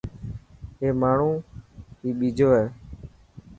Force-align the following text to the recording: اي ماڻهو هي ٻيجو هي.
اي 0.79 0.87
ماڻهو 1.01 1.29
هي 1.99 2.09
ٻيجو 2.19 2.47
هي. 2.57 2.65